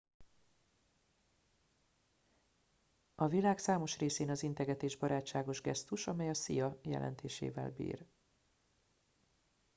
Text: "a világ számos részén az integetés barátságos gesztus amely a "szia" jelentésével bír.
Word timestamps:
"a 3.15 3.27
világ 3.27 3.57
számos 3.57 3.97
részén 3.97 4.29
az 4.29 4.43
integetés 4.43 4.95
barátságos 4.95 5.61
gesztus 5.61 6.07
amely 6.07 6.29
a 6.29 6.33
"szia" 6.33 6.79
jelentésével 6.83 7.71
bír. 7.71 8.05